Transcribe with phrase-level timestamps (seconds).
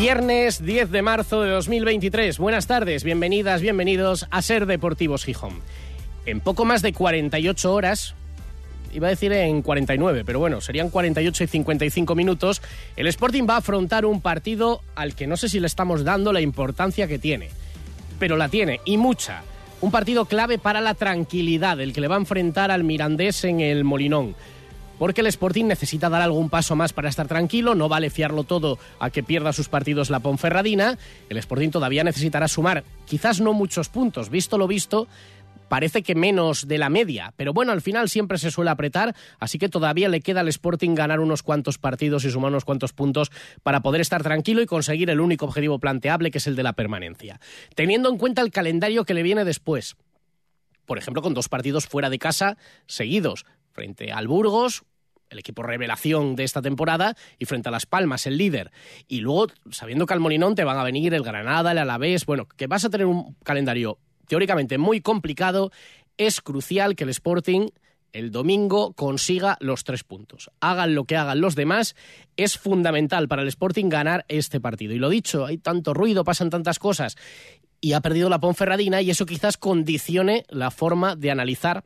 [0.00, 2.38] Viernes 10 de marzo de 2023.
[2.38, 5.60] Buenas tardes, bienvenidas, bienvenidos a Ser Deportivos Gijón.
[6.24, 8.14] En poco más de 48 horas,
[8.94, 12.62] iba a decir en 49, pero bueno, serían 48 y 55 minutos,
[12.96, 16.32] el Sporting va a afrontar un partido al que no sé si le estamos dando
[16.32, 17.50] la importancia que tiene,
[18.18, 19.42] pero la tiene y mucha.
[19.82, 23.60] Un partido clave para la tranquilidad, el que le va a enfrentar al Mirandés en
[23.60, 24.34] el Molinón
[25.00, 28.78] porque el Sporting necesita dar algún paso más para estar tranquilo, no vale fiarlo todo
[28.98, 30.98] a que pierda sus partidos la Ponferradina,
[31.30, 35.08] el Sporting todavía necesitará sumar quizás no muchos puntos, visto lo visto,
[35.70, 39.56] parece que menos de la media, pero bueno, al final siempre se suele apretar, así
[39.56, 43.32] que todavía le queda al Sporting ganar unos cuantos partidos y sumar unos cuantos puntos
[43.62, 46.74] para poder estar tranquilo y conseguir el único objetivo planteable, que es el de la
[46.74, 47.40] permanencia.
[47.74, 49.96] Teniendo en cuenta el calendario que le viene después,
[50.84, 54.82] por ejemplo, con dos partidos fuera de casa seguidos, frente al Burgos,
[55.30, 58.70] el equipo revelación de esta temporada, y frente a Las Palmas, el líder.
[59.08, 62.46] Y luego, sabiendo que al Molinón te van a venir el Granada, el Alavés, bueno,
[62.46, 65.72] que vas a tener un calendario teóricamente muy complicado,
[66.16, 67.68] es crucial que el Sporting
[68.12, 70.50] el domingo consiga los tres puntos.
[70.60, 71.94] Hagan lo que hagan los demás,
[72.36, 74.94] es fundamental para el Sporting ganar este partido.
[74.94, 77.16] Y lo dicho, hay tanto ruido, pasan tantas cosas,
[77.80, 81.84] y ha perdido la Ponferradina, y eso quizás condicione la forma de analizar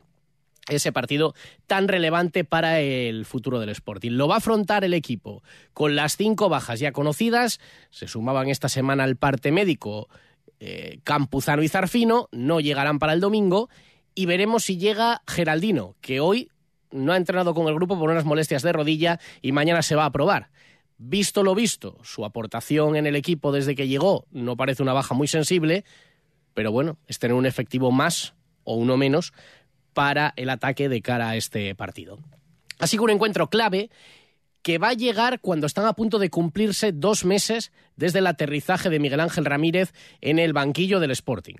[0.67, 1.33] ese partido
[1.67, 4.11] tan relevante para el futuro del Sporting.
[4.11, 7.59] Lo va a afrontar el equipo con las cinco bajas ya conocidas.
[7.89, 10.07] Se sumaban esta semana al parte médico
[10.59, 12.27] eh, Campuzano y Zarfino.
[12.31, 13.69] No llegarán para el domingo.
[14.15, 16.49] Y veremos si llega Geraldino, que hoy
[16.91, 20.05] no ha entrenado con el grupo por unas molestias de rodilla y mañana se va
[20.05, 20.49] a probar.
[20.97, 25.13] Visto lo visto, su aportación en el equipo desde que llegó no parece una baja
[25.13, 25.83] muy sensible,
[26.53, 29.33] pero bueno, es tener un efectivo más o uno menos
[29.95, 32.19] para el ataque de cara a este partido.
[32.77, 33.89] Así que un encuentro clave
[34.61, 38.89] que va a llegar cuando están a punto de cumplirse dos meses desde el aterrizaje
[38.89, 41.55] de Miguel Ángel Ramírez en el banquillo del Sporting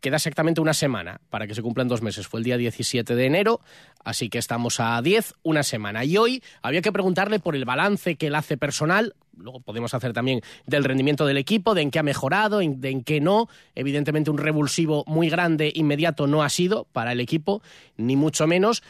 [0.00, 2.26] queda exactamente una semana para que se cumplan dos meses.
[2.26, 3.60] Fue el día 17 de enero,
[4.04, 6.04] así que estamos a 10, una semana.
[6.04, 9.14] Y hoy había que preguntarle por el balance que él hace personal.
[9.36, 13.02] Luego podemos hacer también del rendimiento del equipo, de en qué ha mejorado, de en
[13.02, 13.48] qué no.
[13.74, 17.62] Evidentemente un revulsivo muy grande, inmediato, no ha sido para el equipo,
[17.96, 18.82] ni mucho menos.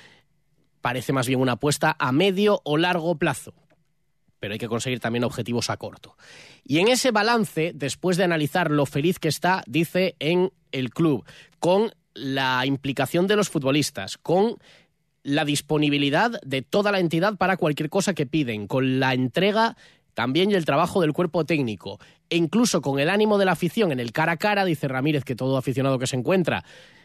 [0.81, 3.55] Parece más bien una apuesta a medio o largo plazo
[4.41, 6.17] pero hay que conseguir también objetivos a corto.
[6.65, 11.25] Y en ese balance, después de analizar lo feliz que está, dice en el club,
[11.59, 14.57] con la implicación de los futbolistas, con
[15.23, 19.77] la disponibilidad de toda la entidad para cualquier cosa que piden, con la entrega
[20.15, 23.93] también y el trabajo del cuerpo técnico, e incluso con el ánimo de la afición
[23.93, 26.65] en el cara a cara, dice Ramírez que todo aficionado que se encuentra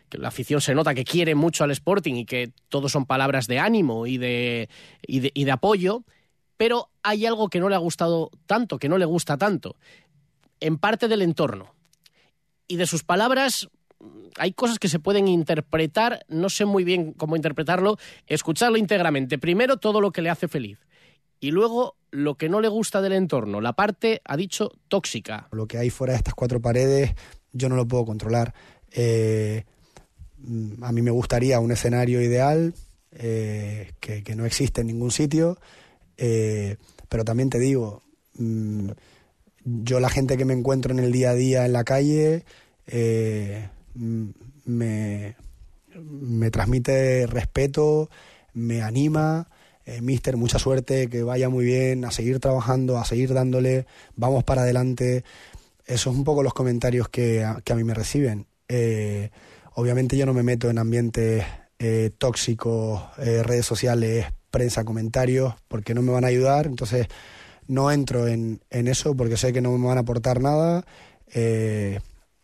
[0.10, 3.48] que la afición se nota que quiere mucho al Sporting y que todo son palabras
[3.48, 4.70] de ánimo y de,
[5.06, 6.04] y de, y de apoyo,
[6.64, 9.76] pero hay algo que no le ha gustado tanto, que no le gusta tanto,
[10.62, 11.76] en parte del entorno.
[12.70, 13.68] Y de sus palabras
[14.38, 17.98] hay cosas que se pueden interpretar, no sé muy bien cómo interpretarlo,
[18.28, 19.38] escucharlo íntegramente.
[19.38, 20.80] Primero todo lo que le hace feliz
[21.42, 25.50] y luego lo que no le gusta del entorno, la parte, ha dicho, tóxica.
[25.52, 27.14] Lo que hay fuera de estas cuatro paredes
[27.52, 28.54] yo no lo puedo controlar.
[28.90, 29.66] Eh,
[30.82, 32.74] a mí me gustaría un escenario ideal
[33.12, 35.58] eh, que, que, no existe en ningún sitio
[36.18, 36.78] eh,
[37.10, 38.04] pero también te digo,
[38.38, 38.90] mm,
[39.66, 42.44] yo la gente que me encuentro en el día a día en la calle
[42.88, 44.30] eh, mm,
[44.66, 45.36] me,
[45.96, 48.10] me, transmite respeto,
[48.54, 49.48] me anima.
[49.86, 53.86] Eh, mister, mucha suerte, que vaya muy bien, a seguir trabajando, a seguir dándole,
[54.16, 55.24] vamos para adelante.
[55.86, 58.48] Esos son un poco los comentarios que a, que a mí me reciben.
[59.76, 61.44] obviamente yo no me meto en ambientes
[62.18, 67.08] tóxicos, redes sociales, prensa, comentarios, porque no me van a ayudar, entonces
[67.68, 70.86] no entro en, en eso porque sé que no me van a aportar nada.
[71.34, 72.00] Eh,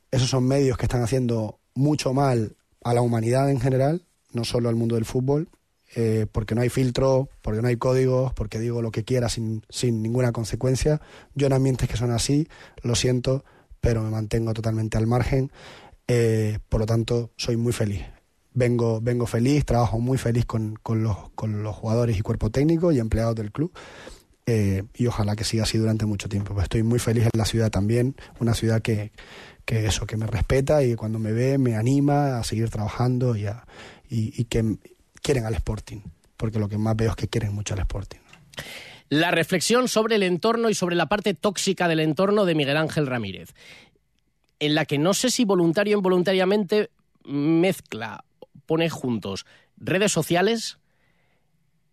[0.10, 4.70] esos son medios que están haciendo mucho mal a la humanidad en general, no solo
[4.70, 5.50] al mundo del fútbol,
[5.96, 9.64] eh, porque no hay filtro, porque no hay códigos, porque digo lo que quiera sin,
[9.70, 11.00] sin ninguna consecuencia.
[11.36, 12.48] Yo en ambientes que son así,
[12.82, 13.46] lo siento,
[13.82, 15.52] pero me mantengo totalmente al margen.
[16.08, 18.02] Eh, por lo tanto, soy muy feliz
[18.54, 22.92] vengo, vengo feliz, trabajo muy feliz con, con, los, con los jugadores y cuerpo técnico
[22.92, 23.72] y empleados del club.
[24.46, 26.54] Eh, y ojalá que siga así durante mucho tiempo.
[26.54, 29.12] Pues estoy muy feliz en la ciudad también, una ciudad que,
[29.64, 33.46] que eso, que me respeta y cuando me ve me anima a seguir trabajando y,
[34.10, 34.78] y, que
[35.22, 36.00] quieren al Sporting,
[36.36, 38.18] porque lo que más veo es que quieren mucho al Sporting.
[39.10, 43.06] La reflexión sobre el entorno y sobre la parte tóxica del entorno de Miguel Ángel
[43.06, 43.54] Ramírez,
[44.60, 46.90] en la que no sé si voluntario o involuntariamente
[47.24, 48.24] mezcla,
[48.70, 50.78] pone juntos redes sociales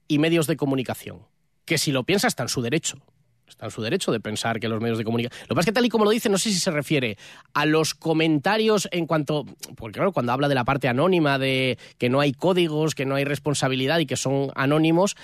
[0.08, 1.22] y medios de comunicación,
[1.64, 2.98] que si lo piensa está en su derecho
[3.48, 5.40] está en su derecho de pensar que los medios de comunicación.
[5.44, 7.16] Lo que pasa es que tal y como lo dice, no sé si se refiere
[7.54, 9.46] a los comentarios en cuanto.
[9.76, 13.14] Porque claro, cuando habla de la parte anónima, de que no hay códigos, que no
[13.14, 15.16] hay responsabilidad y que son anónimos.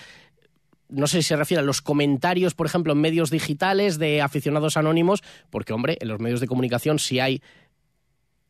[0.89, 4.77] No sé si se refiere a los comentarios, por ejemplo, en medios digitales de aficionados
[4.77, 7.43] anónimos, porque, hombre, en los medios de comunicación sí hay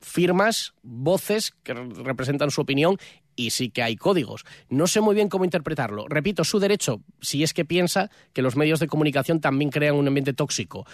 [0.03, 2.99] firmas, voces que representan su opinión
[3.37, 4.45] y sí que hay códigos.
[4.69, 6.07] No sé muy bien cómo interpretarlo.
[6.09, 10.07] Repito, su derecho, si es que piensa que los medios de comunicación también crean un
[10.07, 10.87] ambiente tóxico.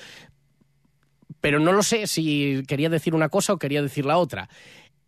[1.41, 4.49] Pero no lo sé si quería decir una cosa o quería decir la otra.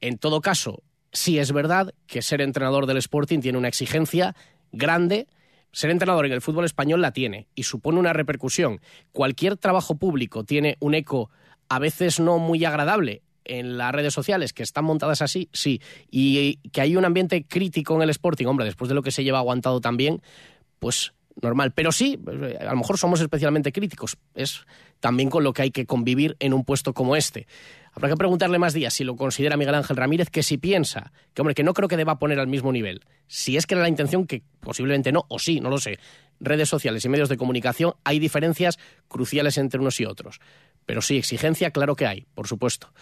[0.01, 0.83] En todo caso,
[1.13, 4.35] sí es verdad que ser entrenador del Sporting tiene una exigencia
[4.73, 5.29] grande.
[5.73, 8.81] Ser entrenador en el fútbol español la tiene y supone una repercusión.
[9.13, 11.31] Cualquier trabajo público tiene un eco
[11.69, 15.81] a veces no muy agradable en las redes sociales que están montadas así, sí.
[16.11, 19.25] Y que hay un ambiente crítico en el Sporting, hombre, después de lo que se
[19.25, 20.23] lleva aguantado también,
[20.79, 21.73] pues normal.
[21.73, 22.19] Pero sí,
[22.61, 24.17] a lo mejor somos especialmente críticos.
[24.35, 24.67] Es
[25.01, 27.47] también con lo que hay que convivir en un puesto como este.
[27.93, 31.43] Habrá que preguntarle más días si lo considera Miguel Ángel Ramírez, que si piensa, que
[31.43, 33.03] hombre, que no creo que deba poner al mismo nivel.
[33.27, 35.99] Si es que era la intención, que posiblemente no, o sí, no lo sé.
[36.39, 38.79] Redes sociales y medios de comunicación, hay diferencias
[39.09, 40.41] cruciales entre unos y otros.
[40.87, 42.93] Pero sí, exigencia, claro que hay, por supuesto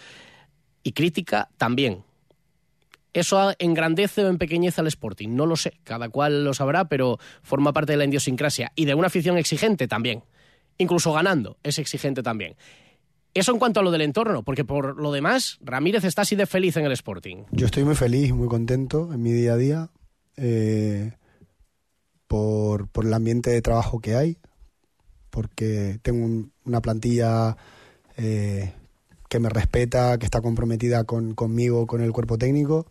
[0.83, 2.03] y crítica también.
[3.13, 5.29] ¿Eso engrandece o empequeñece al Sporting?
[5.29, 8.93] No lo sé, cada cual lo sabrá, pero forma parte de la idiosincrasia y de
[8.93, 10.23] una afición exigente también.
[10.77, 12.55] Incluso ganando, es exigente también.
[13.33, 16.45] Eso en cuanto a lo del entorno, porque por lo demás, Ramírez está así de
[16.45, 17.43] feliz en el Sporting.
[17.51, 19.89] Yo estoy muy feliz, muy contento en mi día a día
[20.37, 21.13] eh,
[22.27, 24.37] por, por, el ambiente de trabajo que hay,
[25.29, 27.57] porque tengo una plantilla
[28.17, 28.73] eh,
[29.29, 32.87] que me respeta, que está comprometida con, conmigo, con el cuerpo técnico.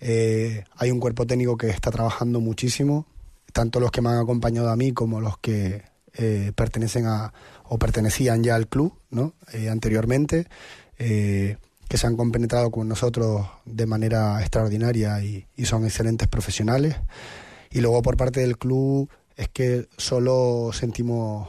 [0.00, 3.06] Eh, hay un cuerpo técnico que está trabajando muchísimo,
[3.52, 5.82] tanto los que me han acompañado a mí como los que
[6.14, 7.32] eh, pertenecen a
[7.64, 9.34] o pertenecían ya al club ¿no?
[9.52, 10.48] Eh, anteriormente,
[10.98, 16.96] que se han compenetrado con nosotros de manera extraordinaria y, y son excelentes profesionales.
[17.70, 21.48] Y luego por parte del club es que solo sentimos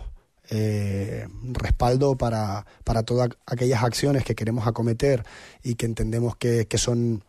[0.53, 5.23] eh, respaldo para, para todas aquellas acciones que queremos acometer
[5.63, 7.23] y que entendemos que, son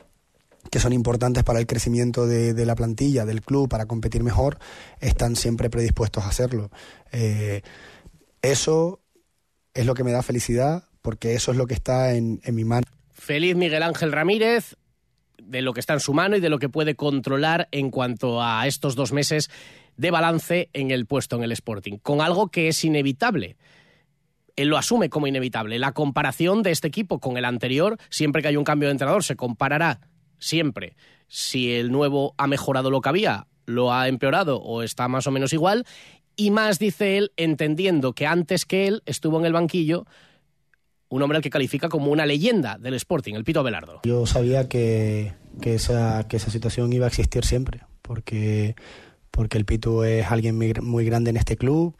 [0.73, 4.59] que son importantes para el crecimiento de, la plantilla, del club, para competir mejor,
[4.99, 6.73] están siempre predispuestos a hacerlo.
[7.13, 7.63] Eh,
[8.43, 9.01] eso
[9.73, 12.65] es lo que me da felicidad, porque eso es lo que está en, en mi
[12.65, 12.87] mano.
[13.13, 14.75] Feliz Miguel Ángel Ramírez,
[15.41, 18.43] de lo que está en su mano y de lo que puede controlar en cuanto
[18.43, 19.49] a estos dos meses
[19.97, 23.56] de balance en el puesto en el Sporting, con algo que es inevitable.
[24.56, 25.79] Él lo asume como inevitable.
[25.79, 29.25] La comparación de este equipo con el anterior, siempre que hay un cambio de entrenador,
[29.25, 30.00] se comparará
[30.39, 30.97] siempre
[31.29, 35.31] si el nuevo ha mejorado lo que había, lo ha empeorado o está más o
[35.31, 35.87] menos igual.
[36.37, 40.05] Y más, dice él, entendiendo que antes que él estuvo en el banquillo
[41.12, 44.00] un hombre al que califica como una leyenda del Sporting, el Pito Belardo.
[44.05, 48.76] Yo sabía que, que, esa, que esa situación iba a existir siempre, porque
[49.33, 51.97] porque el Pitu es alguien muy, grande en este club,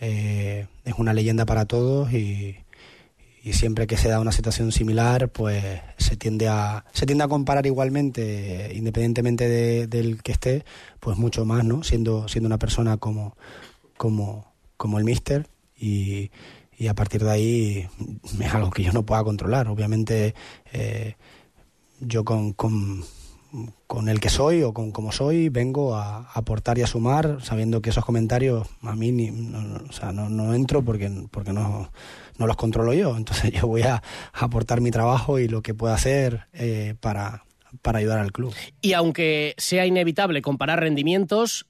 [0.00, 2.56] eh, es una leyenda para todos y,
[3.52, 5.62] siempre que se da una situación similar, pues
[5.98, 10.64] se tiende a, se tiende a comparar igualmente, independientemente del que esté,
[10.98, 11.84] pues mucho más, ¿no?
[11.84, 13.36] Siendo, siendo una persona como,
[13.96, 16.30] como, como el Mister y,
[16.88, 17.88] a partir de ahí
[18.40, 19.68] es algo que yo no pueda controlar.
[19.68, 20.34] Obviamente
[20.72, 21.14] eh,
[22.00, 22.52] yo con
[24.08, 27.90] el que soy o con como soy, vengo a, aportar y a sumar, sabiendo que
[27.90, 31.90] esos comentarios a mí ni, no, o sea, no, entro porque, porque no,
[32.38, 33.16] no, los controlo yo.
[33.16, 37.44] Entonces yo voy a, aportar mi trabajo y lo que pueda hacer eh, para,
[37.82, 38.54] para ayudar al club.
[38.80, 41.66] Y aunque sea inevitable comparar rendimientos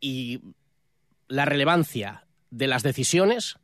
[0.00, 0.40] y
[1.28, 3.56] la relevancia de las decisiones,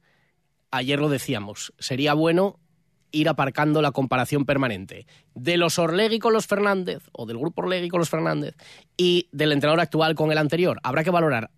[0.71, 2.59] ayer lo decíamos, sería bueno
[3.11, 7.89] ir aparcando la comparación permanente de los Orlegui con los Fernández o del grupo Orlegui
[7.89, 8.55] con los Fernández
[8.97, 10.79] y del entrenador actual con el anterior.
[10.83, 11.51] Habrá que valorar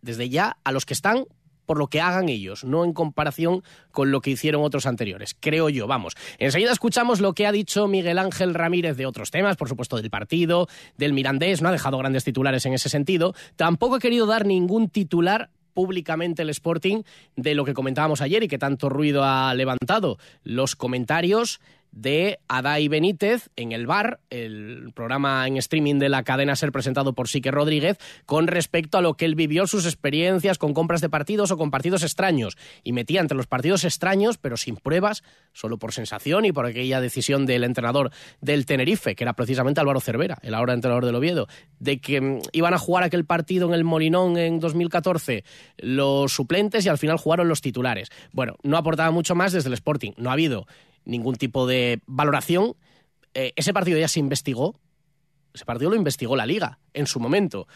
[0.00, 1.24] desde ya a los que están
[1.66, 5.68] por lo que hagan ellos, no en comparación con lo que hicieron otros anteriores, creo
[5.68, 5.86] yo.
[5.86, 9.96] Vamos, enseguida escuchamos lo que ha dicho Miguel Ángel Ramírez de otros temas, por supuesto
[9.96, 13.34] del partido, del Mirandés, no ha dejado grandes titulares en ese sentido.
[13.56, 17.02] Tampoco he querido dar ningún titular públicamente el Sporting
[17.36, 20.18] de lo que comentábamos ayer y que tanto ruido ha levantado.
[20.44, 21.60] Los comentarios
[21.92, 27.12] de Adai Benítez en el bar, el programa en streaming de la cadena ser presentado
[27.12, 31.10] por Sique Rodríguez, con respecto a lo que él vivió, sus experiencias con compras de
[31.10, 32.56] partidos o con partidos extraños.
[32.82, 35.22] Y metía entre los partidos extraños, pero sin pruebas,
[35.52, 40.00] solo por sensación y por aquella decisión del entrenador del Tenerife, que era precisamente Álvaro
[40.00, 41.46] Cervera, el ahora entrenador del Oviedo,
[41.78, 45.44] de que mm, iban a jugar aquel partido en el Molinón en 2014
[45.78, 48.08] los suplentes y al final jugaron los titulares.
[48.32, 50.12] Bueno, no aportaba mucho más desde el Sporting.
[50.16, 50.66] No ha habido
[51.04, 52.74] ningún tipo de valoración.
[53.34, 54.78] Eh, ese partido ya se investigó.
[55.54, 57.66] Ese partido lo investigó la liga en su momento.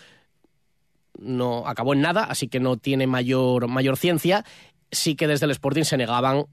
[1.19, 4.45] No acabó en nada, así que no tiene mayor, mayor ciencia.
[4.91, 6.47] Sí que desde el Sporting se negaban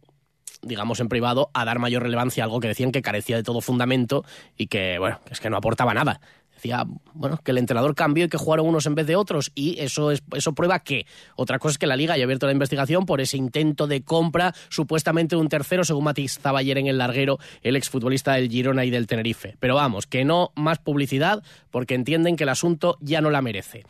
[0.61, 3.59] digamos en privado, a dar mayor relevancia a algo que decían que carecía de todo
[3.59, 4.23] fundamento
[4.55, 6.21] y que, bueno, es que no aportaba nada
[6.55, 9.79] decía, bueno, que el entrenador cambió y que jugaron unos en vez de otros y
[9.79, 11.05] eso es eso prueba que
[11.36, 14.53] otra cosa es que la liga haya abierto la investigación por ese intento de compra
[14.69, 18.89] supuestamente de un tercero según matizaba ayer en el larguero el exfutbolista del Girona y
[18.89, 19.55] del Tenerife.
[19.60, 23.83] Pero vamos, que no más publicidad porque entienden que el asunto ya no la merece.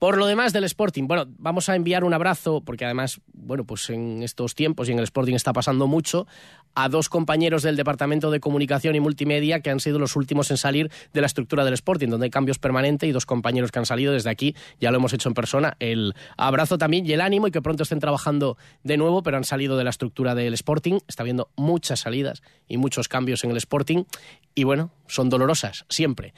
[0.00, 3.90] Por lo demás del Sporting, bueno, vamos a enviar un abrazo, porque además, bueno, pues
[3.90, 6.26] en estos tiempos y en el Sporting está pasando mucho,
[6.74, 10.56] a dos compañeros del Departamento de Comunicación y Multimedia que han sido los últimos en
[10.56, 13.86] salir de la estructura del Sporting, donde hay cambios permanentes y dos compañeros que han
[13.86, 15.76] salido desde aquí, ya lo hemos hecho en persona.
[15.80, 19.44] El abrazo también y el ánimo y que pronto estén trabajando de nuevo, pero han
[19.44, 20.98] salido de la estructura del Sporting.
[21.08, 24.04] Está habiendo muchas salidas y muchos cambios en el Sporting
[24.54, 26.34] y bueno, son dolorosas siempre.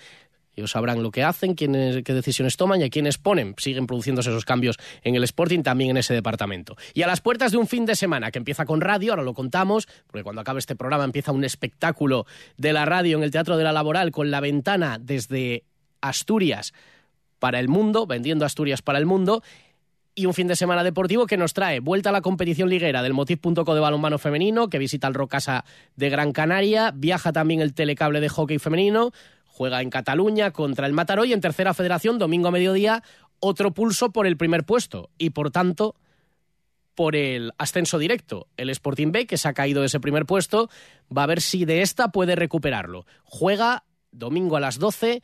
[0.54, 3.54] Ellos sabrán lo que hacen, quiénes, qué decisiones toman y a quiénes ponen.
[3.58, 6.76] Siguen produciéndose esos cambios en el Sporting, también en ese departamento.
[6.94, 9.34] Y a las puertas de un fin de semana que empieza con radio, ahora lo
[9.34, 13.56] contamos, porque cuando acabe este programa empieza un espectáculo de la radio en el Teatro
[13.56, 15.64] de la Laboral con la ventana desde
[16.00, 16.72] Asturias
[17.38, 19.42] para el mundo, vendiendo Asturias para el mundo
[20.14, 23.14] y un fin de semana deportivo que nos trae vuelta a la competición liguera del
[23.14, 25.64] Motiv.co de balonmano femenino, que visita el Rocasa
[25.96, 29.12] de Gran Canaria, viaja también el telecable de hockey femenino,
[29.62, 33.04] Juega en Cataluña contra el Mataró y en tercera federación, domingo a mediodía,
[33.38, 35.94] otro pulso por el primer puesto y por tanto
[36.96, 38.48] por el ascenso directo.
[38.56, 40.68] El Sporting B, que se ha caído de ese primer puesto,
[41.16, 43.06] va a ver si de esta puede recuperarlo.
[43.22, 45.22] Juega domingo a las 12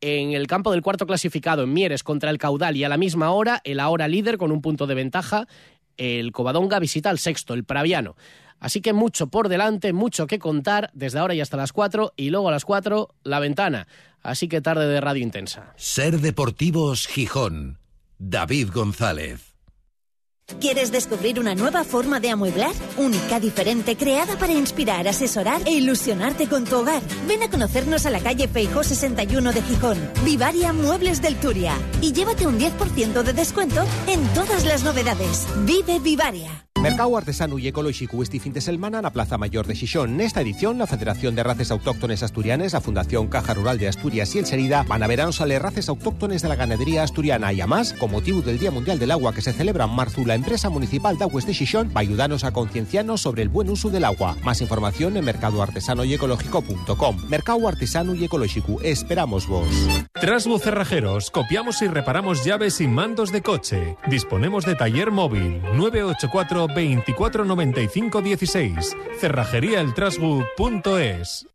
[0.00, 3.32] en el campo del cuarto clasificado en Mieres contra el Caudal y a la misma
[3.32, 5.48] hora, el ahora líder con un punto de ventaja,
[5.96, 8.14] el Covadonga visita al sexto, el Praviano.
[8.60, 12.30] Así que mucho por delante, mucho que contar desde ahora y hasta las 4 y
[12.30, 13.88] luego a las 4 la ventana.
[14.22, 15.72] Así que tarde de radio intensa.
[15.76, 17.78] Ser Deportivos Gijón.
[18.18, 19.50] David González.
[20.58, 22.72] ¿Quieres descubrir una nueva forma de amueblar?
[22.96, 27.02] Única, diferente, creada para inspirar, asesorar e ilusionarte con tu hogar.
[27.28, 29.98] Ven a conocernos a la calle Feijó 61 de Gijón.
[30.24, 31.74] Vivaria Muebles del Turia.
[32.02, 35.46] Y llévate un 10% de descuento en todas las novedades.
[35.64, 36.69] Vive Vivaria.
[36.82, 40.18] Mercado Artesano y Ecológico este fin de semana la Plaza Mayor de Xixón.
[40.18, 44.38] Esta edición, la Federación de Races Autóctones Asturianes, la Fundación Caja Rural de Asturias y
[44.38, 47.92] el Serida van a ver a las races autóctones de la ganadería asturiana y además,
[47.92, 51.18] con motivo del Día Mundial del Agua que se celebra en marzo, la empresa municipal
[51.18, 54.38] de Aguas de Xixón va a ayudarnos a concienciarnos sobre el buen uso del agua.
[54.42, 57.28] Más información en mercadoartesanoyecológico.com.
[57.28, 58.80] Mercado Artesano y Ecológico.
[58.80, 59.68] Esperamos vos.
[60.18, 61.30] Trasbu Cerrajeros.
[61.30, 63.98] Copiamos y reparamos llaves y mandos de coche.
[64.08, 68.96] Disponemos de taller móvil 984 2495 16.
[69.20, 71.46] Cerrajeríaeltrasgu.es.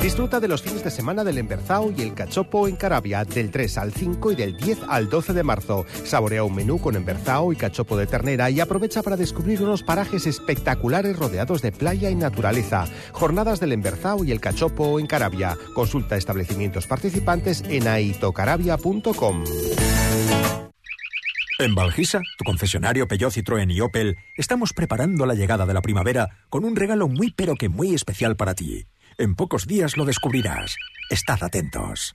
[0.00, 3.78] Disfruta de los fines de semana del Emberzao y el Cachopo en Carabia del 3
[3.78, 5.86] al 5 y del 10 al 12 de marzo.
[6.04, 10.26] Saborea un menú con Emberzao y Cachopo de ternera y aprovecha para descubrir unos parajes
[10.26, 12.86] espectaculares rodeados de playa y naturaleza.
[13.12, 15.58] Jornadas del Emberzao y el Cachopo en Carabia.
[15.74, 19.44] Consulta establecimientos participantes en aitocarabia.com.
[21.60, 26.28] En Valgisa, tu concesionario Peugeot, Citroën y Opel, estamos preparando la llegada de la primavera
[26.50, 28.86] con un regalo muy pero que muy especial para ti.
[29.18, 30.76] En pocos días lo descubrirás.
[31.10, 32.14] Estad atentos.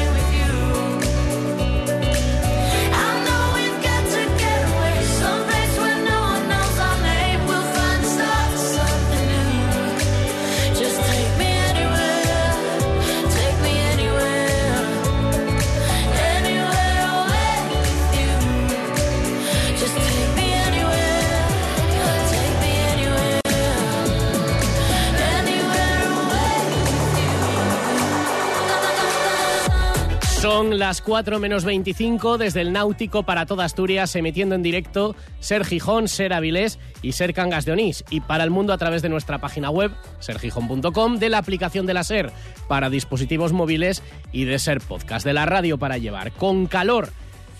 [30.61, 35.65] Son las 4 menos 25 desde el Náutico para toda Asturias, emitiendo en directo Ser
[35.65, 38.05] Gijón, Ser Avilés y Ser Cangas de Onís.
[38.11, 39.89] Y para el mundo a través de nuestra página web,
[40.19, 42.31] sergijón.com, de la aplicación de la Ser
[42.67, 46.31] para dispositivos móviles y de Ser Podcast, de la radio para llevar.
[46.31, 47.09] Con calor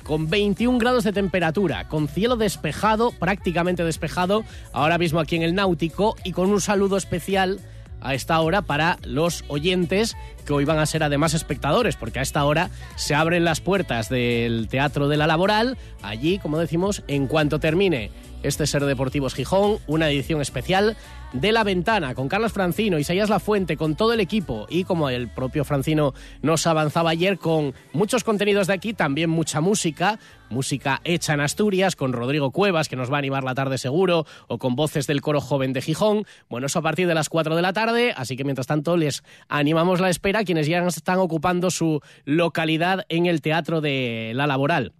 [0.04, 4.44] con 21 grados de temperatura, con cielo despejado, prácticamente despejado,
[4.74, 7.62] ahora mismo aquí en el Náutico, y con un saludo especial
[8.02, 12.24] a esta hora para los oyentes que hoy van a ser además espectadores, porque a
[12.24, 17.28] esta hora se abren las puertas del Teatro de la Laboral, allí, como decimos, en
[17.28, 18.12] cuanto termine
[18.44, 20.98] este Ser Deportivos Gijón, una edición especial
[21.34, 25.10] de La Ventana, con Carlos Francino, Isaías La Fuente, con todo el equipo y como
[25.10, 30.20] el propio Francino nos avanzaba ayer con muchos contenidos de aquí, también mucha música,
[30.50, 34.26] música hecha en Asturias, con Rodrigo Cuevas, que nos va a animar la tarde seguro,
[34.48, 36.26] o con voces del coro joven de Gijón.
[36.50, 39.24] Bueno, eso a partir de las 4 de la tarde, así que mientras tanto les
[39.48, 44.48] animamos la espera a quienes ya están ocupando su localidad en el Teatro de la
[44.48, 44.94] Laboral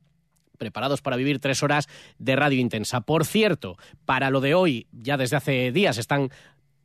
[0.62, 1.90] preparados para vivir tres horas
[2.20, 3.02] de radio intensa.
[3.02, 6.30] Por cierto, para lo de hoy, ya desde hace días están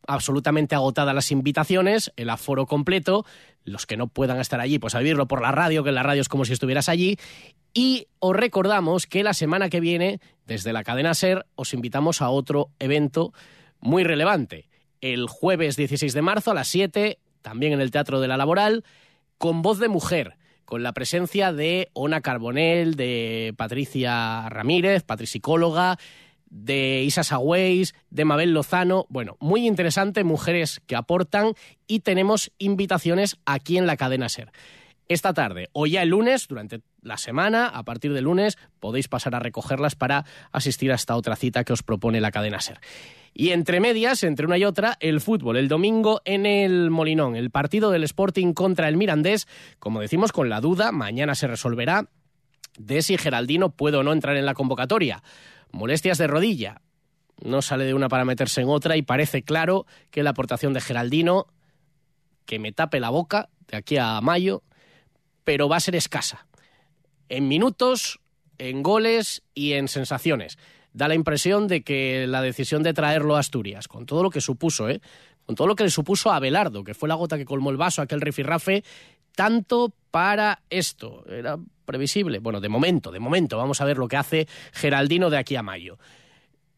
[0.07, 3.27] absolutamente agotadas las invitaciones, el aforo completo,
[3.65, 6.23] los que no puedan estar allí, pues a vivirlo por la radio, que la radio
[6.23, 7.19] es como si estuvieras allí.
[7.75, 12.31] Y os recordamos que la semana que viene, desde la cadena Ser, os invitamos a
[12.31, 13.35] otro evento
[13.79, 14.71] muy relevante.
[15.03, 18.85] El jueves 16 de marzo a las 7, también en el Teatro de la Laboral,
[19.37, 25.97] con voz de mujer con la presencia de Ona Carbonell, de Patricia Ramírez, patricicóloga,
[26.51, 29.07] de Isa Sagüeis, de Mabel Lozano.
[29.09, 31.55] Bueno, muy interesante, mujeres que aportan
[31.87, 34.51] y tenemos invitaciones aquí en la cadena Ser.
[35.09, 39.37] Esta tarde o ya el lunes, durante la semana, a partir del lunes, podéis pasar
[39.37, 42.81] a recogerlas para asistir a esta otra cita que os propone la cadena Ser.
[43.39, 45.59] Y entre medias, entre una y otra, el fútbol.
[45.59, 49.47] El domingo en el Molinón, el partido del Sporting contra el Mirandés,
[49.79, 52.09] como decimos, con la duda, mañana se resolverá
[52.79, 55.23] de si Geraldino puede o no entrar en la convocatoria.
[55.71, 56.81] Molestias de rodilla.
[57.45, 60.81] No sale de una para meterse en otra y parece claro que la aportación de
[60.81, 61.45] Geraldino,
[62.47, 64.63] que me tape la boca de aquí a mayo,
[65.45, 66.47] pero va a ser escasa.
[67.29, 68.19] En minutos,
[68.57, 70.57] en goles y en sensaciones
[70.97, 74.41] da la impresión de que la decisión de traerlo a Asturias, con todo lo que
[74.41, 75.03] supuso, ¿eh?
[75.45, 77.77] con todo lo que le supuso a Abelardo, que fue la gota que colmó el
[77.77, 78.83] vaso, aquel rifirrafe,
[79.35, 81.23] tanto para esto.
[81.29, 82.39] Era previsible.
[82.39, 85.63] Bueno, de momento, de momento, vamos a ver lo que hace Geraldino de aquí a
[85.63, 85.99] mayo.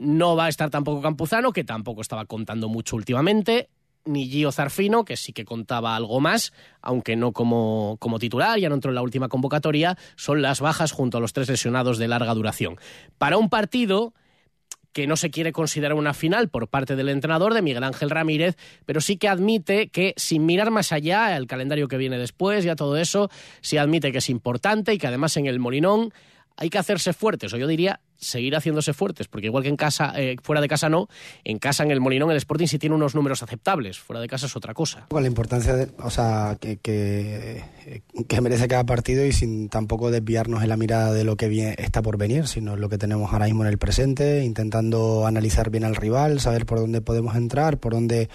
[0.00, 3.68] No va a estar tampoco Campuzano, que tampoco estaba contando mucho últimamente
[4.08, 8.68] ni Gio Zarfino, que sí que contaba algo más, aunque no como, como titular, ya
[8.68, 12.08] no entró en la última convocatoria, son las bajas junto a los tres lesionados de
[12.08, 12.76] larga duración.
[13.18, 14.14] Para un partido
[14.92, 18.56] que no se quiere considerar una final por parte del entrenador de Miguel Ángel Ramírez,
[18.84, 22.74] pero sí que admite que sin mirar más allá, el calendario que viene después, ya
[22.74, 26.12] todo eso, sí admite que es importante y que además en el Molinón
[26.58, 30.12] hay que hacerse fuertes, o yo diría seguir haciéndose fuertes, porque igual que en casa,
[30.16, 31.06] eh, fuera de casa no,
[31.44, 34.46] en casa en el Molinón el Sporting sí tiene unos números aceptables, fuera de casa
[34.46, 35.06] es otra cosa.
[35.08, 37.62] Con la importancia, de, o sea, que, que,
[38.26, 41.76] que, merece cada partido y sin tampoco desviarnos en la mirada de lo que viene,
[41.78, 45.84] está por venir, sino lo que tenemos ahora mismo en el presente, intentando analizar bien
[45.84, 48.28] al rival, saber por dónde podemos entrar, por dónde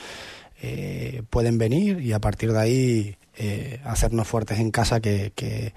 [0.62, 5.74] eh, pueden venir y a partir de ahí eh, hacernos fuertes en casa que, que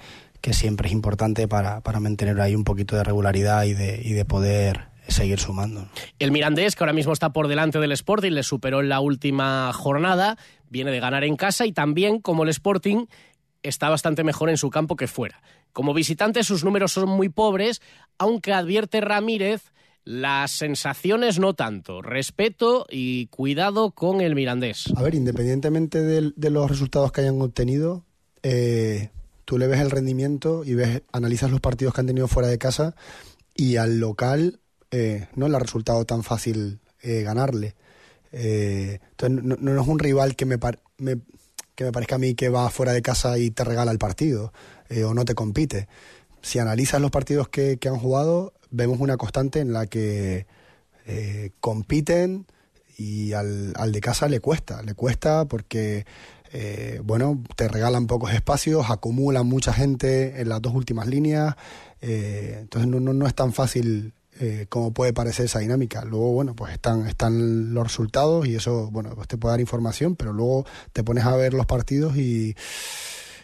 [0.47, 4.13] que siempre es importante para, para mantener ahí un poquito de regularidad y de, y
[4.13, 5.89] de poder seguir sumando.
[6.21, 9.73] El Mirandés, que ahora mismo está por delante del Sporting, le superó en la última
[9.73, 10.39] jornada,
[10.71, 13.07] viene de ganar en casa y también, como el Sporting,
[13.65, 15.43] está bastante mejor en su campo que fuera.
[15.73, 17.83] Como visitante sus números son muy pobres,
[18.17, 19.73] aunque advierte Ramírez,
[20.05, 22.03] las sensaciones no tanto.
[22.03, 24.93] Respeto y cuidado con el Mirandés.
[24.95, 28.05] A ver, independientemente de, de los resultados que hayan obtenido,
[28.45, 29.11] eh,
[29.47, 32.59] tú le ves el rendimiento y ves, analizas los partidos que han tenido fuera de
[32.59, 32.95] casa
[33.55, 37.75] y al local eh, no le ha resultado tan fácil eh, ganarle.
[38.33, 42.69] Eh, entonces no, es un rival que me, que me parezca a mí que va
[42.69, 44.53] fuera de casa y te regala el partido
[45.05, 45.89] o no te compite.
[46.43, 50.47] Si analizas los partidos que, que han jugado, vemos una constante en la que
[51.61, 52.47] compiten
[52.99, 56.05] y al, al de casa le cuesta, le cuesta porque
[56.53, 61.57] eh, bueno, te regalan pocos espacios, acumulan mucha gente en las dos últimas líneas,
[62.01, 66.05] eh, entonces no, no, es tan fácil eh, como puede parecer esa dinámica.
[66.05, 70.17] Luego, bueno, pues están, están los resultados y eso, bueno, pues te puede dar información,
[70.17, 72.55] pero luego te pones a ver los partidos y,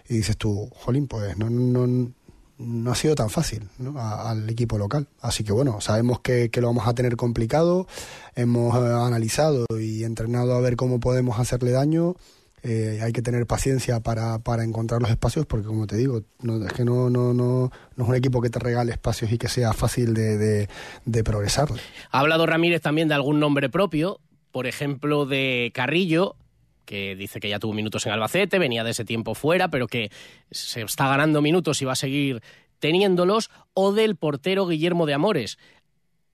[0.08, 2.12] dices tú, jolín, pues no, no,
[2.58, 5.08] no ha sido tan fácil al equipo local.
[5.20, 7.86] Así que bueno, sabemos que, que, lo vamos a tener complicado,
[8.34, 12.16] hemos analizado y entrenado a ver cómo podemos hacerle daño
[12.64, 16.64] eh, hay que tener paciencia para, para encontrar los espacios porque como te digo, no,
[16.64, 19.48] es que no, no, no, no es un equipo que te regale espacios y que
[19.48, 20.68] sea fácil de,
[21.04, 21.68] de, progresar.
[22.10, 24.20] Ha hablado Ramírez también de algún nombre propio,
[24.52, 26.36] por ejemplo de Carrillo,
[26.84, 30.12] que dice que ya tuvo minutos en Albacete, venía de ese tiempo fuera, pero que
[30.52, 32.42] se está ganando minutos y va a seguir
[32.78, 35.58] teniéndolos, o del portero Guillermo de Amores.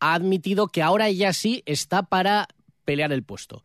[0.01, 2.49] Ha admitido que ahora ya sí está para
[2.85, 3.63] pelear el puesto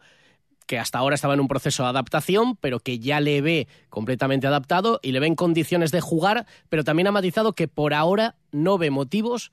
[0.65, 4.47] que hasta ahora estaba en un proceso de adaptación, pero que ya le ve completamente
[4.47, 8.36] adaptado y le ve en condiciones de jugar, pero también ha matizado que por ahora
[8.52, 9.52] no ve motivos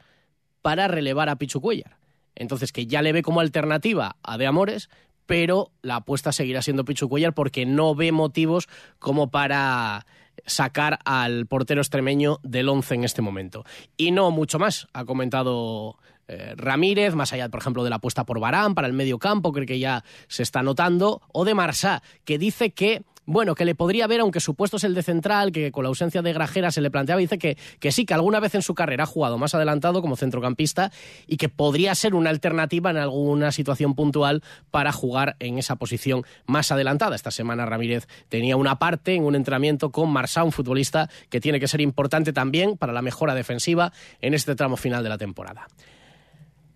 [0.63, 1.97] para relevar a Pichu Cuellar.
[2.35, 4.89] Entonces, que ya le ve como alternativa a De Amores,
[5.27, 8.69] pero la apuesta seguirá siendo Pichu Cuellar porque no ve motivos
[8.99, 10.07] como para
[10.47, 13.65] sacar al portero extremeño del once en este momento.
[13.97, 15.99] Y no mucho más, ha comentado
[16.31, 19.53] eh, Ramírez, más allá, por ejemplo, de la apuesta por Barán para el medio campo,
[19.53, 23.77] creo que ya se está notando, o de Marsá, que dice que bueno, que le
[23.77, 26.73] podría ver, aunque su puesto es el de central, que con la ausencia de Grajera
[26.73, 29.39] se le planteaba, dice que, que sí, que alguna vez en su carrera ha jugado
[29.39, 30.91] más adelantado como centrocampista
[31.29, 36.25] y que podría ser una alternativa en alguna situación puntual para jugar en esa posición
[36.47, 37.15] más adelantada.
[37.15, 41.61] Esta semana Ramírez tenía una parte en un entrenamiento con Marsá, un futbolista que tiene
[41.61, 45.69] que ser importante también para la mejora defensiva en este tramo final de la temporada.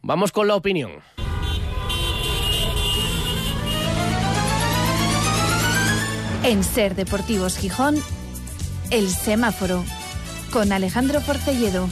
[0.07, 0.91] Vamos con la opinión.
[6.43, 7.97] En Ser Deportivos Gijón,
[8.91, 9.83] El Semáforo,
[10.53, 11.89] con Alejandro Porcelledo.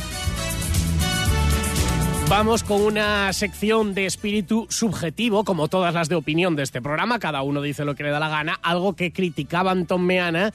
[2.28, 7.18] Vamos con una sección de espíritu subjetivo, como todas las de opinión de este programa.
[7.18, 8.60] Cada uno dice lo que le da la gana.
[8.62, 10.52] Algo que criticaba Antón Meana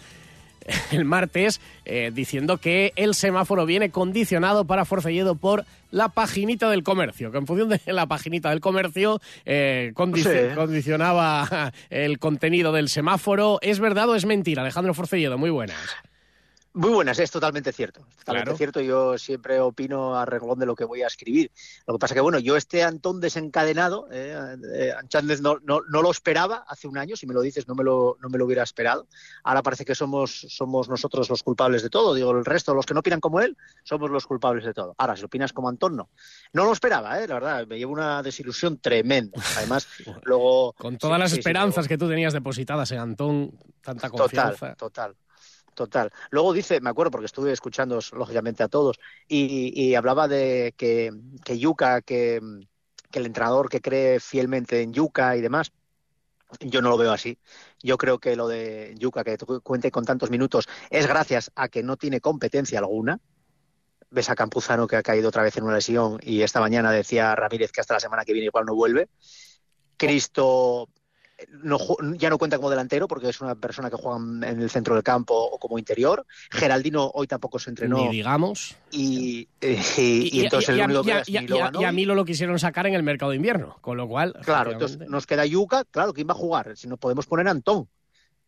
[0.91, 6.83] el martes eh, diciendo que el semáforo viene condicionado para Forcelledo por la paginita del
[6.83, 10.55] comercio, que en función de la paginita del comercio eh, condici sí.
[10.55, 13.59] condicionaba el contenido del semáforo.
[13.61, 14.61] ¿Es verdad o es mentira?
[14.61, 15.77] Alejandro Forcelledo, muy buenas.
[16.77, 18.01] Muy buenas, es totalmente cierto.
[18.19, 18.57] Totalmente claro.
[18.57, 18.81] cierto.
[18.81, 21.51] Yo siempre opino a reglón de lo que voy a escribir.
[21.87, 24.93] Lo que pasa que, bueno, yo este Antón desencadenado, eh, eh,
[25.41, 27.15] no, no, no, lo esperaba hace un año.
[27.15, 29.07] Si me lo dices, no me lo, no me lo hubiera esperado.
[29.43, 32.13] Ahora parece que somos, somos nosotros los culpables de todo.
[32.13, 34.93] Digo, el resto, los que no opinan como él, somos los culpables de todo.
[34.99, 36.11] Ahora, si opinas como Antón, no.
[36.53, 37.27] No lo esperaba, ¿eh?
[37.27, 37.65] la verdad.
[37.65, 39.41] Me llevo una desilusión tremenda.
[39.57, 39.87] Además,
[40.25, 40.73] luego.
[40.73, 44.75] Con todas sí, las sí, esperanzas sí, que tú tenías depositadas en Antón, tanta confianza.
[44.75, 45.26] Total, total.
[45.77, 46.11] Total.
[46.31, 51.11] Luego dice, me acuerdo porque estuve escuchando lógicamente a todos, y, y hablaba de que,
[51.45, 52.41] que Yuca, que,
[53.11, 55.71] que, el entrenador que cree fielmente en Yuca y demás.
[56.61, 57.37] Yo no lo veo así.
[57.79, 61.83] Yo creo que lo de Yuca, que cuente con tantos minutos, es gracias a que
[61.83, 63.19] no tiene competencia alguna.
[64.09, 67.35] Ves a Campuzano que ha caído otra vez en una lesión y esta mañana decía
[67.35, 69.09] Ramírez que hasta la semana que viene igual no vuelve.
[69.95, 70.89] Cristo
[71.63, 71.77] no,
[72.15, 75.03] ya no cuenta como delantero porque es una persona que juega en el centro del
[75.03, 76.25] campo o como interior.
[76.51, 77.97] Geraldino hoy tampoco se entrenó.
[77.97, 78.75] Ni digamos.
[78.91, 82.93] Y, y, y, y entonces el único que y, a Milo lo quisieron sacar en
[82.93, 84.35] el mercado de invierno, con lo cual.
[84.43, 86.75] Claro, entonces nos queda Yuca, claro, ¿quién va a jugar?
[86.75, 87.87] Si nos podemos poner a Antón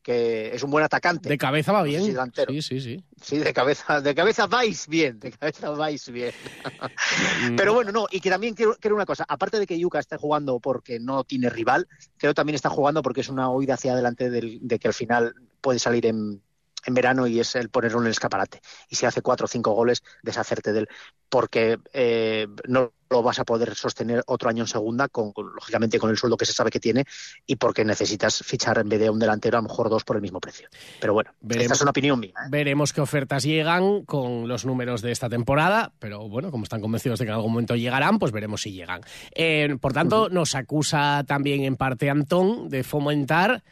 [0.02, 1.30] que es un buen atacante.
[1.30, 2.14] De cabeza va bien.
[2.14, 3.04] No sé si sí, sí, sí.
[3.22, 6.32] Sí, de cabeza, de cabeza vais bien, de cabeza vais bien.
[7.58, 10.18] Pero bueno, no, y que también quiero, quiero, una cosa, aparte de que Yuka esté
[10.18, 14.30] jugando porque no tiene rival, creo también está jugando porque es una huida hacia adelante
[14.30, 16.42] del, de que al final puede salir en,
[16.86, 18.62] en verano y es el ponerlo en el escaparate.
[18.90, 20.90] Y si hace cuatro o cinco goles, deshacerte de él,
[21.30, 25.98] porque eh, no lo vas a poder sostener otro año en segunda, con, con, lógicamente
[26.00, 27.06] con el sueldo que se sabe que tiene,
[27.46, 30.22] y porque necesitas fichar en vez de un delantero a lo mejor dos por el
[30.22, 30.70] mismo precio.
[31.00, 32.34] Pero bueno, veremos, esta es una opinión mía.
[32.38, 32.48] ¿eh?
[32.50, 37.20] Veremos qué ofertas llegan con los números de esta temporada, pero bueno, como están convencidos
[37.20, 39.02] de que en algún momento llegarán, pues veremos si llegan.
[39.34, 40.32] Eh, por tanto, uh -huh.
[40.32, 43.64] nos acusa también en parte Antón de fomentar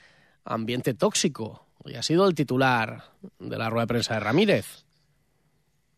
[0.45, 3.03] ambiente tóxico y ha sido el titular
[3.39, 4.85] de la rueda de prensa de Ramírez.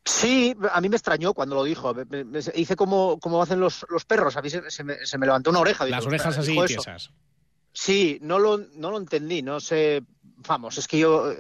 [0.05, 1.93] Sí, a mí me extrañó cuando lo dijo.
[1.93, 4.35] Me, hice como, como hacen los, los, perros.
[4.37, 5.85] A mí se, se, me, se, me, levantó una oreja.
[5.85, 7.11] Las orejas así tiesas.
[7.71, 9.41] Sí, no lo, no lo entendí.
[9.41, 10.03] No sé.
[10.47, 11.33] Vamos, es que yo,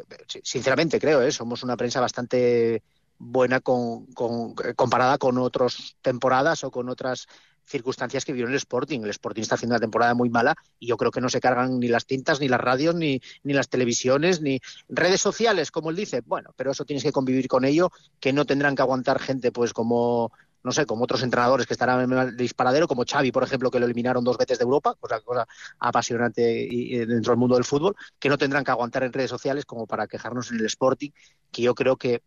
[0.43, 1.31] sinceramente, creo, ¿eh?
[1.31, 2.83] somos una prensa bastante
[3.17, 7.27] buena con, con, comparada con otras temporadas o con otras
[7.69, 9.01] circunstancias que vieron el Sporting.
[9.01, 11.79] El Sporting está haciendo una temporada muy mala y yo creo que no se cargan
[11.79, 15.95] ni las tintas, ni las radios, ni, ni las televisiones, ni redes sociales, como él
[15.95, 16.21] dice.
[16.25, 19.73] Bueno, pero eso tienes que convivir con ello, que no tendrán que aguantar gente pues
[19.73, 23.71] como no sé, como otros entrenadores que estarán en el disparadero, como Xavi, por ejemplo,
[23.71, 25.47] que lo eliminaron dos veces de Europa, cosa, cosa
[25.79, 29.65] apasionante y dentro del mundo del fútbol, que no tendrán que aguantar en redes sociales
[29.65, 31.11] como para quejarnos en el Sporting,
[31.49, 32.21] que yo creo que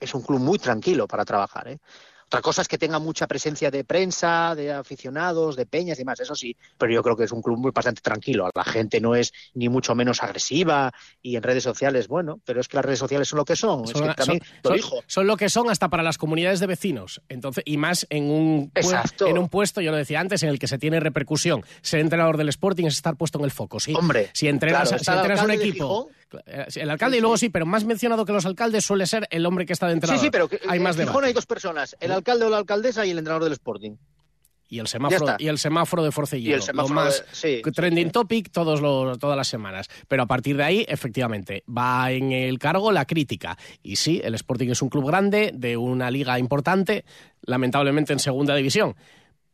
[0.00, 1.68] es un club muy tranquilo para trabajar.
[1.68, 1.78] ¿eh?
[2.28, 6.18] Otra cosa es que tenga mucha presencia de prensa, de aficionados, de peñas y demás,
[6.18, 8.50] eso sí, pero yo creo que es un club muy bastante tranquilo.
[8.52, 12.66] La gente no es ni mucho menos agresiva y en redes sociales, bueno, pero es
[12.66, 13.86] que las redes sociales son lo que son.
[13.86, 14.96] Son, es que también, son- lo son- dijo.
[15.06, 17.20] son lo que son hasta para las comunidades de vecinos.
[17.28, 19.28] Entonces, y más en un, pue- Exacto.
[19.28, 21.62] en un puesto, yo lo decía antes, en el que se tiene repercusión.
[21.80, 23.94] Ser entrenador del Sporting es estar puesto en el foco, sí.
[23.94, 26.08] Hombre, si entrenas, claro, si entrenas un equipo.
[26.46, 29.44] Eh, El alcalde y luego sí, pero más mencionado que los alcaldes suele ser el
[29.46, 30.20] hombre que está de entrenador.
[30.20, 31.26] Sí, sí, pero que, hay más en Gijón debate.
[31.28, 33.96] hay dos personas, el alcalde o la alcaldesa y el entrenador del Sporting.
[34.68, 36.50] Y el semáforo, y el semáforo de Forcellino.
[36.50, 39.86] Y el semáforo lo más de- sí, sí, trending topic todos los, todas las semanas.
[40.08, 43.56] Pero a partir de ahí, efectivamente, va en el cargo la crítica.
[43.84, 47.04] Y sí, el Sporting es un club grande, de una liga importante,
[47.42, 48.96] lamentablemente en segunda división.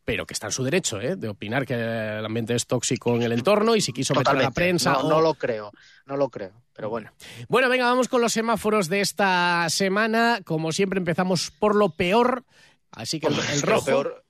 [0.05, 1.15] Pero que está en su derecho, ¿eh?
[1.17, 4.43] De opinar que el ambiente es tóxico en el entorno y si quiso meter a
[4.45, 4.93] la prensa.
[4.95, 5.73] No, o- no lo creo,
[6.07, 7.13] no lo creo, pero bueno.
[7.49, 10.41] Bueno, venga, vamos con los semáforos de esta semana.
[10.45, 12.45] Como siempre, empezamos por lo peor.
[12.91, 13.77] Así que el, rojo.
[13.77, 14.25] Lo peor,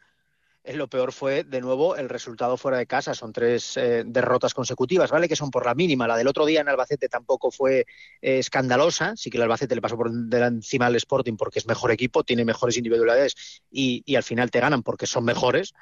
[0.65, 3.15] lo peor fue, de nuevo, el resultado fuera de casa.
[3.15, 5.29] Son tres eh, derrotas consecutivas, ¿vale?
[5.29, 6.07] Que son por la mínima.
[6.07, 7.81] La del otro día en Albacete tampoco fue
[8.21, 9.15] eh, escandalosa.
[9.17, 12.45] Sí que el Albacete le pasó por encima al Sporting porque es mejor equipo, tiene
[12.45, 15.75] mejores individualidades y, y al final te ganan porque son mejores.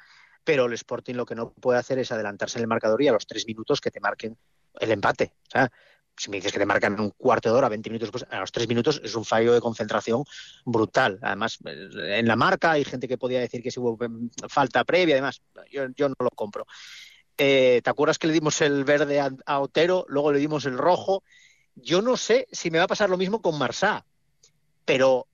[0.43, 3.11] Pero el Sporting lo que no puede hacer es adelantarse en el marcador y a
[3.11, 4.37] los tres minutos que te marquen
[4.79, 5.33] el empate.
[5.47, 5.71] O sea,
[6.21, 8.67] si me dices que te marcan un cuarto de hora, 20 minutos a los tres
[8.67, 10.23] minutos es un fallo de concentración
[10.63, 11.17] brutal.
[11.19, 14.83] Además, eh, en la marca hay gente que podía decir que si hubo mm, falta
[14.83, 16.67] previa, además, yo, no lo compro.
[17.35, 21.23] Eh, ¿Te acuerdas que le dimos el verde a, Otero, luego le dimos el rojo?
[21.73, 24.05] Yo no sé si me va a pasar lo mismo con Marsá,
[24.85, 25.25] pero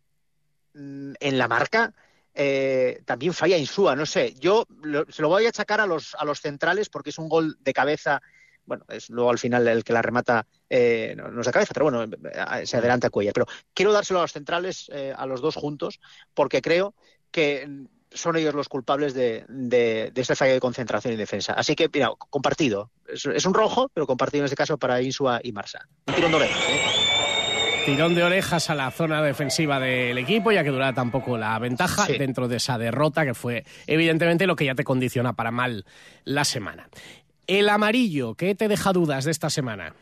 [0.74, 1.94] mm, en la marca
[2.34, 4.36] eh, también falla Insúa, no sé.
[4.40, 4.66] Yo
[5.10, 8.22] se lo voy a achacar a los centrales porque es un gol de cabeza.
[8.68, 11.74] Bueno, es luego al final el que la remata eh, no, no es de cabeza,
[11.74, 13.34] pero bueno, eh, se adelanta Cuellar.
[13.34, 16.00] Pero quiero dárselo a los centrales, eh, a los dos juntos,
[16.36, 16.94] porque creo
[17.32, 17.68] que
[18.12, 21.54] son ellos los culpables de, de, de este fallo de concentración y defensa.
[21.54, 22.92] Así que, mira, compartido.
[23.08, 25.88] Es, es un rojo, pero compartido en este caso para Insua y Marsa.
[26.06, 26.82] Un tirón de orejas, ¿eh?
[27.86, 32.06] Tirón de orejas a la zona defensiva del equipo, ya que durará tampoco la ventaja
[32.06, 32.18] Sí.
[32.18, 35.86] dentro de esa derrota, que fue evidentemente lo que ya te condiciona para mal
[36.26, 36.90] la semana.
[37.48, 39.96] El amarillo, ¿qué te deja dudas de esta semana?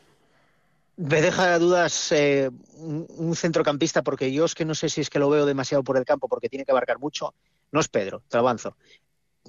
[0.97, 5.19] Me deja dudas eh, un, centrocampista, porque yo es que no sé si es que
[5.19, 7.35] lo veo demasiado por el campo, porque tiene que abarcar mucho.
[7.71, 8.75] No es Pedro, te avanzo.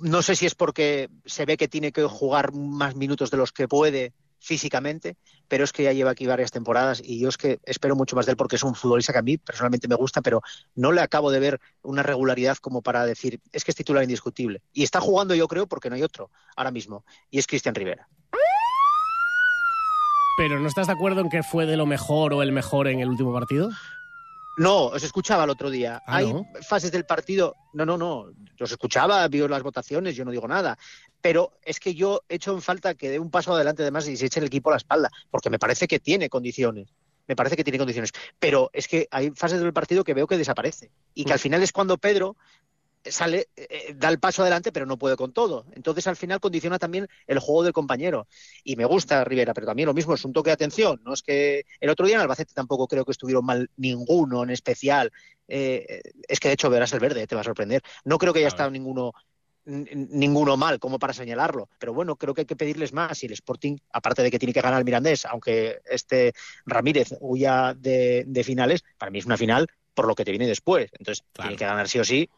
[0.00, 3.52] No sé si es porque se ve que tiene que jugar más minutos de los
[3.52, 5.16] que puede físicamente,
[5.48, 8.26] pero es que ya lleva aquí varias temporadas y yo es que espero mucho más
[8.26, 10.42] de él porque es un futbolista que a mí personalmente me gusta, pero
[10.74, 14.62] no le acabo de ver una regularidad como para decir, es que es titular indiscutible.
[14.72, 18.08] Y está jugando yo creo porque no hay otro ahora mismo, y es Cristian Rivera.
[20.36, 23.00] Pero ¿no estás de acuerdo en que fue de lo mejor o el mejor en
[23.00, 23.70] el último partido?
[24.56, 26.02] No, os escuchaba el otro día.
[26.06, 26.46] Ah, Hay ¿no?
[26.62, 27.54] fases del partido.
[27.74, 28.32] No, no, no.
[28.58, 30.78] Os escuchaba, vio las votaciones, yo no digo nada.
[31.20, 34.26] Pero es que yo echo en falta que dé un paso adelante además y se
[34.26, 36.88] eche el equipo a la espalda, porque me parece que tiene condiciones.
[37.28, 38.12] Me parece que tiene condiciones.
[38.38, 40.90] Pero es que hay fases del partido que veo que desaparece.
[41.12, 42.36] Y que al final es cuando Pedro
[43.10, 45.66] sale, eh, da el paso adelante, pero no puede con todo.
[45.72, 48.26] Entonces, al final condiciona también el juego del compañero.
[48.64, 51.00] Y me gusta Rivera, pero también lo mismo, es un toque de atención.
[51.04, 54.50] No es que el otro día en Albacete tampoco creo que estuvieron mal ninguno en
[54.50, 55.12] especial.
[55.48, 57.82] Eh, es que de hecho verás el verde, te va a sorprender.
[58.04, 59.12] No creo que haya estado ninguno
[59.68, 63.32] ninguno mal como para señalarlo, pero bueno, creo que hay que pedirles más y el
[63.32, 66.32] Sporting, aparte de que tiene que ganar el Mirandés, aunque este
[66.64, 70.46] Ramírez huya de, de finales, para mí es una final por lo que te viene
[70.46, 71.48] después, entonces Claro.
[71.48, 72.30] tiene que ganar sí o sí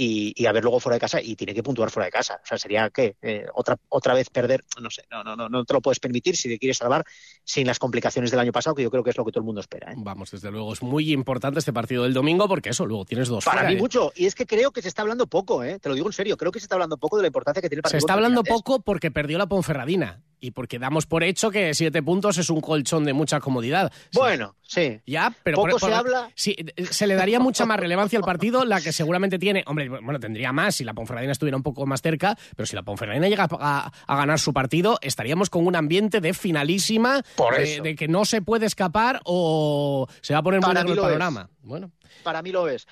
[0.00, 2.40] y, y a ver luego fuera de casa y tiene que puntuar fuera de casa.
[2.42, 3.16] O sea, sería que
[3.54, 6.48] otra otra vez perder, no sé, no, no, no, no te lo puedes permitir si
[6.48, 7.04] te quieres salvar
[7.42, 9.46] sin las complicaciones del año pasado, que yo creo que es lo que todo el
[9.46, 9.90] mundo espera.
[9.90, 9.96] ¿eh?
[9.98, 13.44] Vamos, desde luego es muy importante este partido del domingo porque eso, luego tienes dos
[13.44, 13.80] Para fuera, mí ¿eh?
[13.80, 15.80] mucho, y es que creo que se está hablando poco, ¿eh?
[15.80, 17.68] te lo digo en serio, creo que se está hablando poco de la importancia que
[17.68, 17.98] tiene el Se partido.
[17.98, 21.74] está contra el hablando poco porque perdió la Ponferradina y porque damos por hecho que
[21.74, 23.92] siete puntos es un colchón de mucha comodidad.
[24.12, 25.00] Bueno, sí.
[25.06, 26.30] Ya, pero Poco por- se por- habla.
[26.34, 29.64] Sí, eh, se le daría mucha más relevancia al partido, la que seguramente tiene.
[29.66, 32.82] Hombre, bueno, tendría más si la Ponferradina estuviera un poco más cerca, pero si la
[32.82, 37.74] Ponferradina llega a, a ganar su partido, estaríamos con un ambiente de finalísima, Por de,
[37.74, 37.82] eso.
[37.82, 40.98] de que no se puede escapar o se va a poner muy Para negro mí
[40.98, 41.04] el es.
[41.18, 41.50] panorama.
[41.62, 41.90] Bueno,
[42.22, 42.86] Para mí lo es.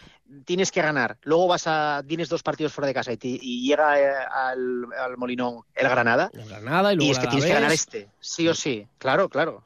[0.45, 1.19] Tienes que ganar.
[1.23, 2.03] Luego vas a.
[2.07, 6.31] Tienes dos partidos fuera de casa y, y llega eh, al, al Molinón el Granada.
[6.33, 8.87] el Granada y Y luego es que tienes que ganar este, sí o sí.
[8.99, 9.65] Claro, claro.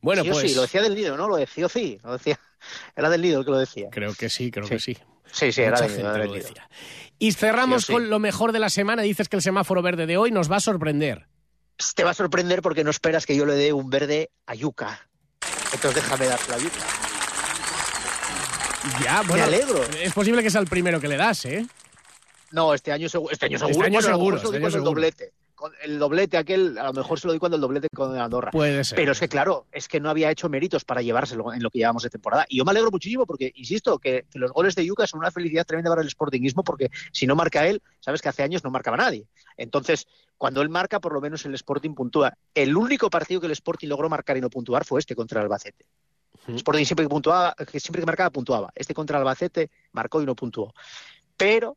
[0.00, 1.28] Bueno, sí o pues sí, lo decía del Nido, ¿no?
[1.28, 1.98] Lo decía, sí o sí.
[2.02, 2.38] Lo decía.
[2.96, 3.88] Era del Nido el que lo decía.
[3.90, 4.70] creo que sí, creo Sí.
[4.70, 4.98] que sí.
[5.32, 6.26] Sí, sí, era del Nido.
[6.26, 6.48] Nido.
[7.18, 9.02] Y cerramos con lo mejor de la semana.
[9.02, 11.26] Dices que el semáforo verde de hoy nos va a sorprender.
[11.96, 15.08] Te va a sorprender porque no esperas que yo le dé un verde a Yuca.
[15.72, 16.78] Entonces déjame darte la Yuca.
[19.02, 19.82] Ya, bueno, Me alegro.
[20.02, 21.66] Es posible que sea el primero que le das, ¿eh?
[22.52, 23.32] No, este año seguro.
[23.32, 23.86] Este año Este seguro.
[23.86, 24.90] año bueno, seguro, este año cuando el seguro.
[24.90, 25.32] doblete.
[25.54, 28.50] Con el doblete aquel, a lo mejor se lo di cuando el doblete con Andorra.
[28.50, 28.96] Puede ser.
[28.96, 31.78] Pero es que, claro, es que no había hecho méritos para llevárselo en lo que
[31.78, 32.44] llevamos de temporada.
[32.48, 35.30] Y yo me alegro muchísimo porque, insisto, que, que los goles de Yuca son una
[35.30, 38.70] felicidad tremenda para el sportingismo porque si no marca él, sabes que hace años no
[38.70, 39.26] marcaba nadie.
[39.56, 42.36] Entonces, cuando él marca, por lo menos el Sporting puntúa.
[42.52, 45.44] El único partido que el Sporting logró marcar y no puntuar fue este contra el
[45.44, 45.86] Albacete.
[46.46, 48.72] El Sporting siempre puntuaba, siempre que marcaba puntuaba.
[48.74, 50.74] Este contra Albacete marcó y no puntuó.
[51.36, 51.76] Pero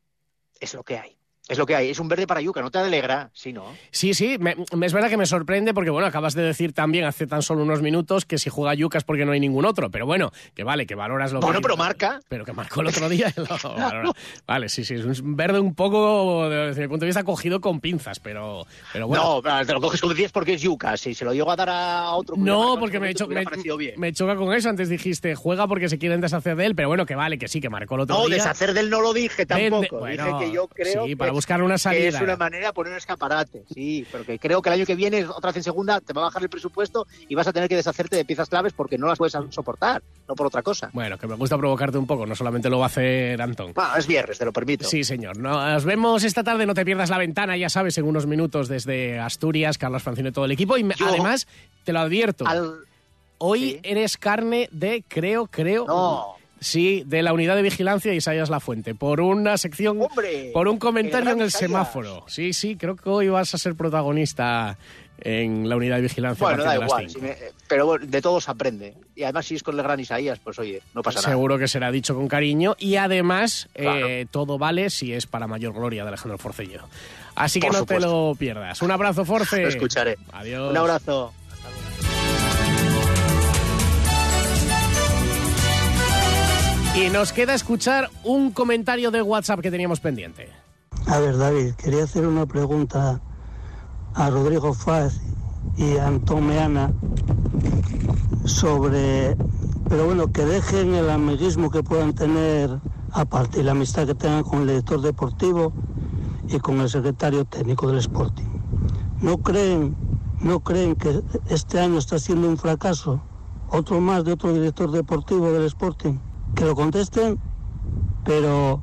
[0.60, 1.17] es lo que hay.
[1.48, 1.88] Es lo que hay.
[1.90, 2.60] Es un verde para Yuca.
[2.60, 3.64] No te alegra, sí, ¿no?
[3.90, 7.06] Sí, sí, me- me- es verdad que me sorprende porque, bueno, acabas de decir también
[7.06, 10.04] hace tan solo unos minutos que si juega Yucas porque no hay ningún otro, pero
[10.04, 11.62] bueno, que vale, que valoras lo Bueno, que...
[11.62, 12.20] pero marca.
[12.28, 13.32] Pero que marcó el otro día.
[13.34, 14.12] y lo valora.
[14.46, 17.80] Vale, sí, sí, es un verde un poco, desde mi punto de vista, cogido con
[17.80, 19.40] pinzas, pero, pero bueno.
[19.42, 20.96] No, te lo coges con 10 porque es Yuca.
[20.98, 22.36] Si se lo llego a dar a otro...
[22.36, 23.44] No, porque me, cho- me-
[23.96, 24.68] me choca con eso.
[24.68, 27.60] Antes dijiste, juega porque se quieren deshacer de él, pero bueno, que vale, que sí,
[27.60, 28.36] que marcó el otro No, día.
[28.36, 29.80] deshacer del no lo dije tampoco.
[29.80, 32.08] Vende- bueno, dije que yo creo sí, que, para buscar una salida.
[32.08, 33.62] es una manera de poner un escaparate.
[33.72, 36.22] Sí, pero que creo que el año que viene, otra vez en segunda, te va
[36.22, 39.06] a bajar el presupuesto y vas a tener que deshacerte de piezas claves porque no
[39.06, 40.90] las puedes soportar, no por otra cosa.
[40.92, 43.72] Bueno, que me gusta provocarte un poco, no solamente lo va a hacer Antón.
[43.74, 44.84] Bueno, es viernes, te lo permito.
[44.88, 45.36] Sí, señor.
[45.38, 49.18] Nos vemos esta tarde, no te pierdas la ventana, ya sabes, en unos minutos desde
[49.18, 50.76] Asturias, Carlos Francino y todo el equipo.
[50.76, 51.46] Y Yo- además,
[51.84, 52.78] te lo advierto, Al-
[53.38, 53.80] hoy Sí.
[53.84, 55.86] eres carne de, creo, creo...
[55.86, 56.37] No.
[56.60, 60.78] Sí, de la unidad de vigilancia Isaías La Fuente, por una sección, Hombre, por un
[60.78, 61.70] comentario en el Isaías.
[61.70, 62.24] semáforo.
[62.26, 64.76] Sí, sí, creo que hoy vas a ser protagonista
[65.20, 66.46] en la unidad de vigilancia.
[66.46, 67.12] Bueno, da igual, cinco.
[67.20, 67.36] si me-
[67.68, 68.94] pero bueno, de todo se aprende.
[69.16, 71.28] Y además, si es con el gran Isaías, pues oye, no pasa nada.
[71.30, 74.06] Seguro que será dicho con cariño y además Claro.
[74.08, 76.82] eh, todo vale si es para mayor gloria de Alejandro Forcello.
[77.34, 78.06] Así que no supuesto.
[78.06, 78.80] te lo pierdas.
[78.82, 79.60] Un abrazo, Force.
[79.62, 80.16] Lo escucharé.
[80.32, 80.70] Adiós.
[80.70, 81.32] Un abrazo.
[86.94, 90.48] Y nos queda escuchar un comentario de WhatsApp que teníamos pendiente.
[91.06, 93.20] A ver, David, quería hacer una pregunta
[94.14, 95.20] a Rodrigo Faz
[95.76, 96.92] y a Antón Meana
[98.44, 99.36] sobre,
[99.88, 102.80] pero bueno, que dejen el amiguismo que puedan tener
[103.12, 105.72] aparte y la amistad que tengan con el director deportivo
[106.48, 108.48] y con el secretario técnico del Sporting.
[109.20, 109.96] ¿No creen,
[110.40, 113.20] no creen que este año está siendo un fracaso?
[113.70, 116.18] Otro más de otro director deportivo del Sporting.
[116.58, 117.38] Que lo contesten,
[118.24, 118.82] pero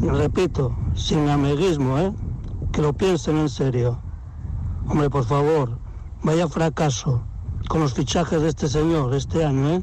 [0.00, 2.12] repito, sin amiguismo, ¿eh?
[2.70, 3.98] Que lo piensen en serio.
[4.88, 5.78] Hombre, por favor,
[6.22, 7.24] vaya fracaso
[7.68, 9.82] con los fichajes de este señor este año, ¿eh?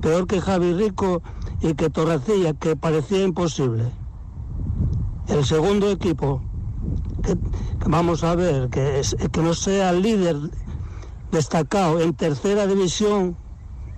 [0.00, 1.20] Peor que Javi Rico
[1.60, 3.84] y que Torrecilla, que parecía imposible.
[5.26, 6.40] El segundo equipo,
[7.22, 7.36] que,
[7.86, 10.38] vamos a ver, que, que no sea líder
[11.32, 13.36] destacado en tercera división,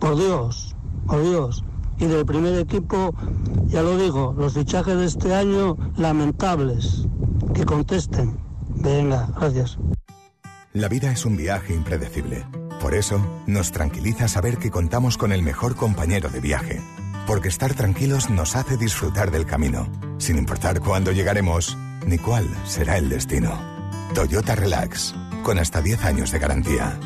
[0.00, 0.74] por Dios,
[1.06, 1.62] por Dios.
[2.00, 3.14] Y del primer equipo,
[3.66, 7.06] ya lo digo, los fichajes de este año lamentables.
[7.54, 8.38] Que contesten.
[8.76, 9.78] Venga, gracias.
[10.72, 12.46] La vida es un viaje impredecible.
[12.80, 16.80] Por eso, nos tranquiliza saber que contamos con el mejor compañero de viaje.
[17.26, 19.86] Porque estar tranquilos nos hace disfrutar del camino,
[20.18, 23.52] sin importar cuándo llegaremos ni cuál será el destino.
[24.14, 26.98] Toyota Relax, con hasta 10 años de garantía.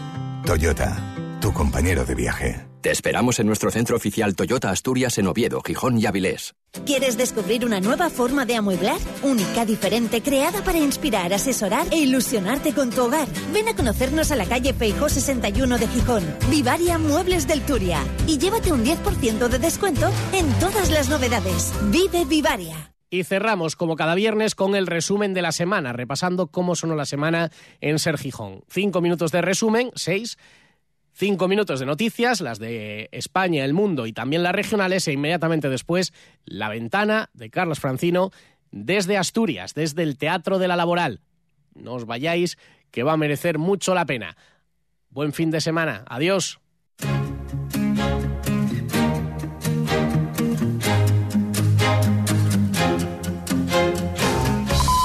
[0.46, 0.96] Toyota,
[1.40, 2.73] tu compañero de viaje.
[2.84, 6.54] Te esperamos en nuestro centro oficial Toyota Asturias en Oviedo, Gijón y Avilés.
[6.84, 8.98] ¿Quieres descubrir una nueva forma de amueblar?
[9.22, 13.26] Única, diferente, creada para inspirar, asesorar e ilusionarte con tu hogar.
[13.54, 16.24] Ven a conocernos a la calle Feijó 61 de Gijón.
[16.50, 18.00] Vivaria Muebles del Turia.
[18.26, 21.72] Y llévate un 10% de descuento en todas las novedades.
[21.84, 22.92] Vive Vivaria.
[23.08, 27.06] Y cerramos, como cada viernes, con el resumen de la semana, repasando cómo sonó la
[27.06, 28.62] semana en Ser Gijón.
[28.68, 30.36] Cinco minutos de resumen, seis.
[31.16, 35.68] Cinco minutos de noticias, las de España, el mundo y también las regionales, e inmediatamente
[35.68, 36.12] después
[36.44, 38.32] la ventana de Carlos Francino
[38.72, 41.20] desde Asturias, desde el Teatro de la Laboral.
[41.72, 42.58] No os vayáis,
[42.90, 44.36] que va a merecer mucho la pena.
[45.08, 46.04] Buen fin de semana.
[46.08, 46.58] Adiós.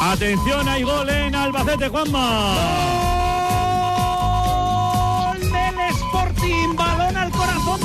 [0.01, 3.18] Atención, hay gol en Albacete, Juanma.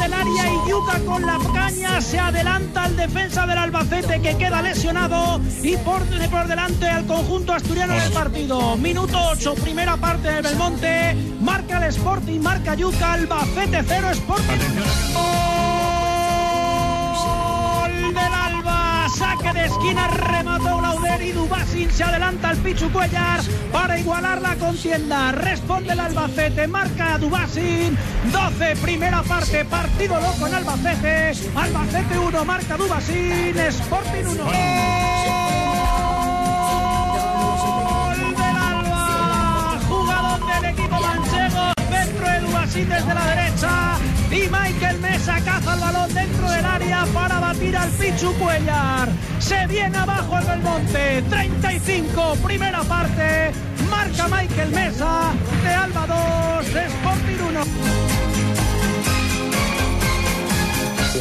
[0.05, 4.61] Del área y Yuca con la caña se adelanta al defensa del Albacete que queda
[4.61, 8.77] lesionado y por, por delante al conjunto asturiano del partido.
[8.77, 15.54] Minuto 8, primera parte de Belmonte, marca el Sporting, marca Yuca, Albacete 0, Sporting.
[19.15, 23.41] Saque de esquina remató Lauder y Dubasín se adelanta al Pichu Cuellar
[23.73, 25.33] para igualar la contienda.
[25.33, 27.97] Responde el Albacete, marca Dubasín.
[28.33, 31.33] 12, primera parte, partido loco en Albacete.
[31.55, 34.45] Albacete 1, marca Dubasín, Sporting 1.
[34.45, 34.53] Gol
[38.35, 43.94] del Alba, jugador del equipo manchego, centro de Dubasín desde la derecha.
[44.35, 49.09] Y Michael Mesa caza el balón dentro del área para batir al Pichu Cuellar.
[49.39, 51.23] Se viene abajo el Belmonte.
[51.31, 53.53] 35, primera parte.
[53.89, 55.33] Marca Michael Mesa.
[55.63, 56.07] De Alba
[56.63, 57.65] 2, Sporting 1.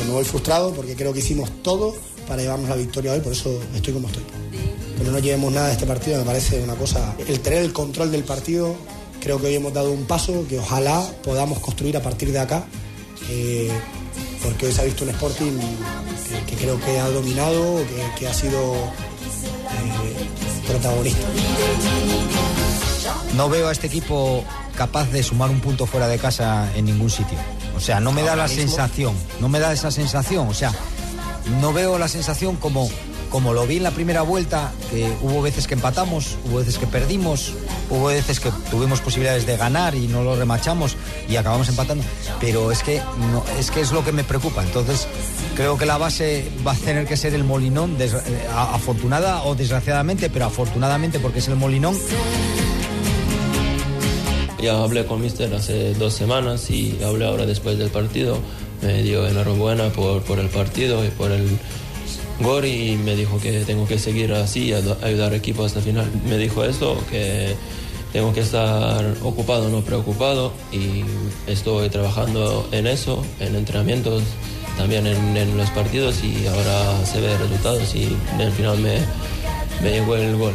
[0.08, 1.96] Me voy frustrado porque creo que hicimos todo
[2.28, 4.24] para llevarnos la victoria hoy, por eso estoy como estoy.
[4.98, 7.16] Que no llevemos nada de este partido me parece una cosa.
[7.28, 8.76] El tener el control del partido,
[9.22, 12.66] creo que hoy hemos dado un paso que ojalá podamos construir a partir de acá
[13.30, 13.72] eh,
[14.44, 15.52] porque hoy se ha visto un Sporting
[16.30, 20.30] que, que creo que ha dominado, que, que ha sido eh,
[20.68, 21.28] protagonista.
[23.36, 24.44] No veo a este equipo
[24.76, 27.38] capaz de sumar un punto fuera de casa en ningún sitio.
[27.76, 30.48] O sea, no me da la mismo- sensación, no me da esa sensación.
[30.48, 30.72] O sea,
[31.60, 32.90] no veo la sensación como,
[33.34, 36.86] como lo vi en la primera vuelta, que hubo veces que empatamos, hubo veces que
[36.86, 37.56] perdimos,
[37.90, 40.96] hubo veces que tuvimos posibilidades de ganar y no lo remachamos
[41.28, 42.04] y acabamos empatando.
[42.40, 43.02] Pero es que,
[43.58, 44.62] es que es lo que me preocupa.
[44.62, 45.08] Entonces,
[45.56, 48.12] creo que la base va a tener que ser el Molinón, eh,
[48.56, 51.98] afortunada o desgraciadamente, pero afortunadamente porque es el Molinón.
[54.62, 58.38] Ya hablé con Mister hace dos semanas y hablé ahora después del partido.
[58.84, 61.58] Me dio enhorabuena por, por el partido y por el
[62.44, 66.12] gol y me dijo que tengo que seguir así ayudar al equipo hasta el final.
[66.28, 67.56] Me dijo eso, que
[68.12, 71.04] tengo que estar ocupado, no preocupado y
[71.48, 74.22] estoy trabajando en eso, en entrenamientos,
[74.78, 78.98] también en, los partidos y ahora se ve resultados y al final me,
[79.82, 80.54] me llegó el gol.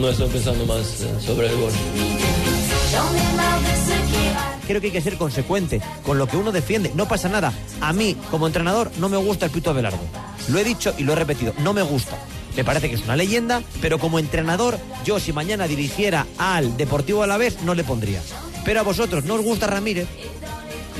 [0.00, 1.72] No estoy pensando más eh, sobre el gol.
[4.66, 6.92] Creo que hay que ser consecuente con lo que uno defiende.
[6.94, 7.52] No pasa nada.
[7.80, 9.98] A mí, como entrenador, no me gusta el Pito Abelardo.
[10.48, 11.54] Lo he dicho y lo he repetido.
[11.58, 12.16] No me gusta.
[12.56, 17.22] Me parece que es una leyenda, pero como entrenador, yo si mañana dirigiera al Deportivo
[17.22, 18.22] Alavés, no le pondría.
[18.64, 20.08] Pero a vosotros no os gusta Ramírez,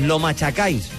[0.02, 0.90] lo machacáis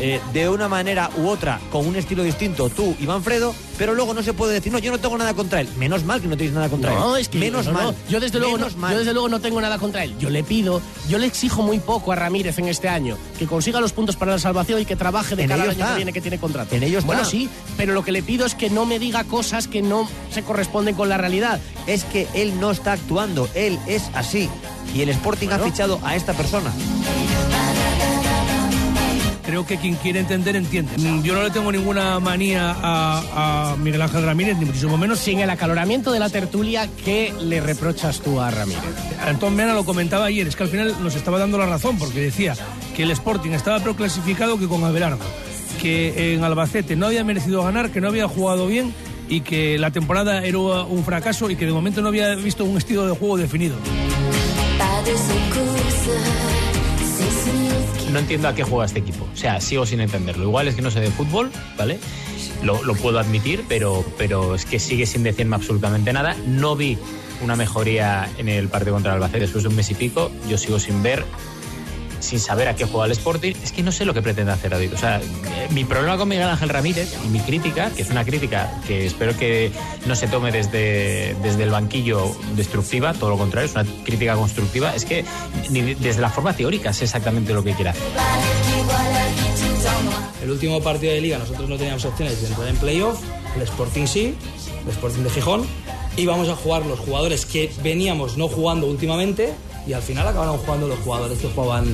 [0.00, 4.14] eh, de una manera u otra, con un estilo distinto, tú y Manfredo, pero luego
[4.14, 5.68] no se puede decir, no, yo no tengo nada contra él.
[5.76, 7.22] Menos mal que no tenéis nada contra No, él.
[7.22, 7.78] es que Menos no, no.
[7.84, 7.96] mal.
[8.08, 8.92] Yo desde luego mal.
[8.92, 10.16] yo desde luego no tengo nada contra él.
[10.18, 13.80] Yo le pido, yo le exijo muy poco a Ramírez en este año, que consiga
[13.80, 15.88] los puntos para la salvación y que trabaje de En ello año está.
[15.90, 16.74] que viene que tiene contrato.
[16.74, 17.06] En ello está.
[17.06, 20.08] Bueno, sí, pero lo que le pido es que no me diga cosas que no
[20.32, 21.60] se corresponden con la realidad.
[21.86, 24.48] Es que él no está actuando, él es así.
[24.94, 26.72] Y el Sporting ha fichado a esta persona.
[29.48, 30.98] Creo que quien quiere entender, entiende.
[30.98, 35.20] Mm, Yo no le tengo ninguna manía a, a Miguel Ángel Ramírez, ni muchísimo menos.
[35.20, 38.82] Sin el acaloramiento de la tertulia, ¿qué le reprochas tú a Ramírez?
[39.26, 42.20] Antón Mena lo comentaba ayer, es que al final nos estaba dando la razón, porque
[42.20, 42.54] decía
[42.94, 45.24] que el Sporting estaba proclasificado que con Abelardo,
[45.80, 48.92] que en Albacete no había merecido ganar, que no había jugado bien
[49.30, 52.76] y que la temporada era un fracaso y que de momento no había visto un
[52.76, 53.76] estilo de juego definido.
[58.12, 59.26] No entiendo a qué juega este equipo.
[59.32, 60.44] O sea, sigo sin entenderlo.
[60.44, 61.98] Igual es que no sé de fútbol, ¿vale?
[62.62, 66.36] Lo, puedo admitir, pero, pero es que sigue sin decirme absolutamente nada.
[66.46, 66.98] No vi
[67.42, 70.30] una mejoría en el partido contra el Albacete después de un mes y pico.
[70.48, 71.24] Yo sigo sin ver,
[72.20, 73.54] sin saber a qué juega el Sporting.
[73.62, 74.94] Es que no sé lo que pretende hacer David.
[74.94, 78.24] O sea, eh, mi problema con Miguel Ángel Ramírez y mi crítica, que es una
[78.24, 79.70] crítica que espero que
[80.06, 84.94] no se tome desde, desde el banquillo destructiva, todo lo contrario, es una crítica constructiva,
[84.94, 85.24] es que
[85.70, 88.02] ni desde la forma teórica sé exactamente lo que quiere hacer.
[90.42, 93.20] El último partido de liga nosotros no teníamos opciones de entrar en playoff,
[93.56, 94.34] el Sporting sí,
[94.84, 95.66] el Sporting de Gijón,
[96.16, 99.52] íbamos a jugar los jugadores que veníamos no jugando últimamente
[99.88, 101.86] y al final acabaron jugando los jugadores que jugaban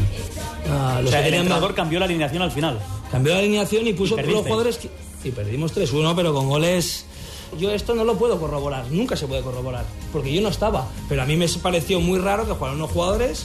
[0.68, 2.78] ah, los o sea, que el tenían entrenador más- cambió la alineación al final.
[3.10, 4.90] cambió la alineación y puso Y los jugadores que...
[5.22, 7.06] y perdimos 3-1 pero con goles
[7.58, 11.22] yo esto no lo puedo corroborar, nunca se puede corroborar, porque yo no estaba, pero
[11.22, 13.44] a mí me pareció muy raro que jugaran unos jugadores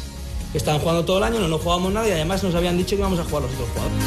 [0.51, 2.95] que estaban jugando todo el año, no nos jugábamos nada y además nos habían dicho
[2.95, 3.97] que íbamos a jugar los otros jugadores.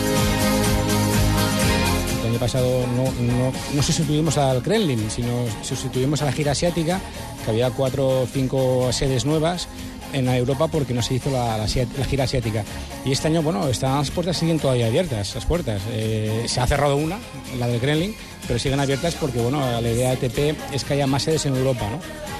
[2.22, 7.00] El año pasado no, no, no sustituimos al Kremlin, sino sustituimos a la gira asiática,
[7.44, 9.68] que había cuatro o cinco sedes nuevas
[10.12, 12.64] en Europa porque no se hizo la, la la gira asiática.
[13.04, 15.82] Y este año, bueno, están las puertas siguen todavía abiertas, las puertas.
[15.90, 17.18] Eh, se ha cerrado una,
[17.58, 18.14] la del Kremlin,
[18.46, 21.56] pero siguen abiertas porque, bueno, la idea de ATP es que haya más sedes en
[21.56, 21.98] Europa, ¿no?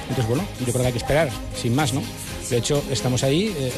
[0.09, 2.03] Entonces, bueno, yo creo que hay que esperar, sin más, ¿no?
[2.51, 3.73] De hecho, estamos ahí, eh,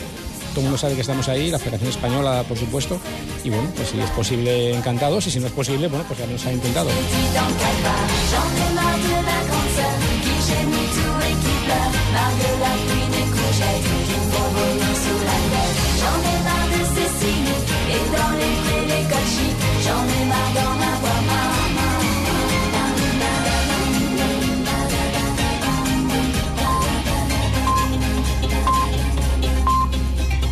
[0.51, 2.99] todo el mundo sabe que estamos ahí, la Federación Española, por supuesto,
[3.45, 6.26] y bueno, pues si es posible, encantados, y si no es posible, bueno, pues ya
[6.26, 6.90] nos ha intentado.
[10.47, 11.92] chaîne ni tout et qui pleure.
[12.14, 15.80] Marre de la pluie des courgettes qui bourboulent sous la neige.
[16.01, 17.57] J'en ai marre de ces signes
[17.95, 19.55] et dans les prés les cochis.
[19.84, 21.13] J'en ai marre d'en avoir.